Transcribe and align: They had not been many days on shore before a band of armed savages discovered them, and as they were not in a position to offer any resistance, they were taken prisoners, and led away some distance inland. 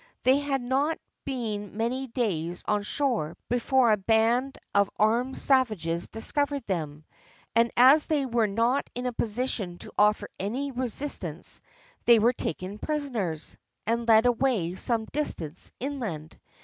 They 0.23 0.39
had 0.39 0.63
not 0.63 0.97
been 1.25 1.77
many 1.77 2.07
days 2.07 2.63
on 2.67 2.81
shore 2.81 3.37
before 3.49 3.91
a 3.91 3.97
band 3.97 4.57
of 4.73 4.89
armed 4.97 5.37
savages 5.37 6.07
discovered 6.07 6.65
them, 6.65 7.05
and 7.55 7.69
as 7.77 8.07
they 8.07 8.25
were 8.25 8.47
not 8.47 8.89
in 8.95 9.05
a 9.05 9.13
position 9.13 9.77
to 9.77 9.93
offer 9.99 10.27
any 10.39 10.71
resistance, 10.71 11.61
they 12.05 12.17
were 12.17 12.33
taken 12.33 12.79
prisoners, 12.79 13.57
and 13.85 14.07
led 14.07 14.25
away 14.25 14.73
some 14.73 15.05
distance 15.05 15.71
inland. 15.79 16.39